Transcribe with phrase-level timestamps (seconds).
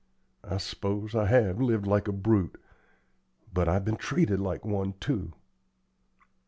[0.43, 2.59] I s'pose I have lived like a brute,
[3.53, 5.33] but I've been treated like one, too."